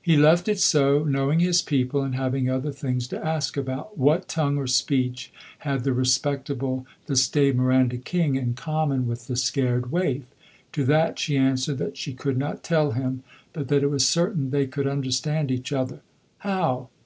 He 0.00 0.16
left 0.16 0.48
it 0.48 0.58
so, 0.58 1.04
knowing 1.04 1.40
his 1.40 1.60
people, 1.60 2.00
and 2.02 2.14
having 2.14 2.48
other 2.48 2.72
things 2.72 3.06
to 3.08 3.22
ask 3.22 3.54
about. 3.54 3.98
What 3.98 4.26
tongue 4.26 4.56
or 4.56 4.66
speech 4.66 5.30
had 5.58 5.84
the 5.84 5.92
respectable, 5.92 6.86
the 7.04 7.16
staid 7.16 7.54
Miranda 7.54 7.98
King 7.98 8.34
in 8.34 8.54
common 8.54 9.06
with 9.06 9.26
the 9.26 9.36
scared 9.36 9.92
waif? 9.92 10.22
To 10.72 10.84
that 10.84 11.18
she 11.18 11.36
answered 11.36 11.76
that 11.76 11.98
she 11.98 12.14
could 12.14 12.38
not 12.38 12.62
tell 12.64 12.92
him; 12.92 13.24
but 13.52 13.68
that 13.68 13.82
it 13.82 13.90
was 13.90 14.08
certain 14.08 14.48
they 14.52 14.66
could 14.66 14.86
understand 14.86 15.50
each 15.50 15.70
other. 15.74 16.00
How? 16.38 16.88